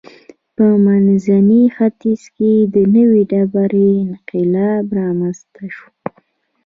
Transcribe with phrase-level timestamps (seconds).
[0.55, 5.89] په منځني ختیځ کې د نوې ډبرې انقلاب رامنځته شو.